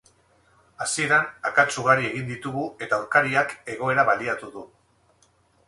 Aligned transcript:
Hasieran 0.85 1.27
akats 1.49 1.75
ugari 1.83 2.09
egin 2.09 2.25
ditugu 2.31 2.65
eta 2.87 2.99
aurkariak 3.01 3.55
egoera 3.77 4.09
baliatu 4.11 4.53
du. 4.59 4.67